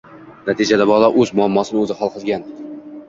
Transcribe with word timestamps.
Natijada 0.51 0.87
bola 0.93 1.09
o‘z 1.23 1.35
muammosini 1.41 1.81
o‘zi 1.83 1.99
hal 2.01 2.13
qilgan. 2.17 2.49